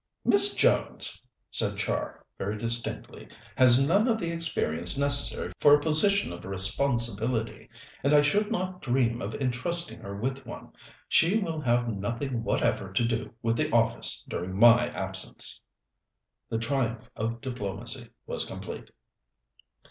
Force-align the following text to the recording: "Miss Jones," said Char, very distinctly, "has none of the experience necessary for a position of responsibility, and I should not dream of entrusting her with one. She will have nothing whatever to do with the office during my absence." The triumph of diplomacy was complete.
"Miss 0.25 0.55
Jones," 0.55 1.21
said 1.51 1.77
Char, 1.77 2.25
very 2.39 2.57
distinctly, 2.57 3.27
"has 3.55 3.87
none 3.87 4.07
of 4.07 4.19
the 4.19 4.31
experience 4.33 4.97
necessary 4.97 5.53
for 5.59 5.75
a 5.75 5.79
position 5.79 6.33
of 6.33 6.43
responsibility, 6.43 7.69
and 8.03 8.11
I 8.11 8.23
should 8.23 8.49
not 8.51 8.81
dream 8.81 9.21
of 9.21 9.35
entrusting 9.35 9.99
her 9.99 10.15
with 10.17 10.43
one. 10.43 10.71
She 11.07 11.37
will 11.37 11.61
have 11.61 11.87
nothing 11.87 12.43
whatever 12.43 12.91
to 12.91 13.05
do 13.05 13.35
with 13.43 13.57
the 13.57 13.69
office 13.71 14.23
during 14.27 14.57
my 14.57 14.87
absence." 14.89 15.63
The 16.49 16.57
triumph 16.57 17.07
of 17.15 17.39
diplomacy 17.39 18.09
was 18.25 18.43
complete. 18.43 18.89